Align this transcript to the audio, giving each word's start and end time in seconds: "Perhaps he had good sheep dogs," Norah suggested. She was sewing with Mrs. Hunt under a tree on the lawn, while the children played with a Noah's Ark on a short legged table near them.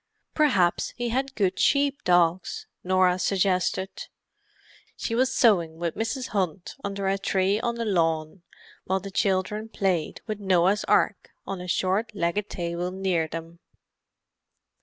"Perhaps 0.33 0.95
he 0.97 1.09
had 1.09 1.35
good 1.35 1.59
sheep 1.59 2.03
dogs," 2.03 2.65
Norah 2.83 3.19
suggested. 3.19 4.07
She 4.97 5.13
was 5.13 5.31
sewing 5.31 5.77
with 5.77 5.93
Mrs. 5.93 6.29
Hunt 6.29 6.73
under 6.83 7.07
a 7.07 7.19
tree 7.19 7.59
on 7.59 7.75
the 7.75 7.85
lawn, 7.85 8.41
while 8.85 8.99
the 8.99 9.11
children 9.11 9.69
played 9.69 10.21
with 10.25 10.39
a 10.39 10.43
Noah's 10.43 10.83
Ark 10.85 11.29
on 11.45 11.61
a 11.61 11.67
short 11.67 12.15
legged 12.15 12.49
table 12.49 12.89
near 12.89 13.27
them. 13.27 13.59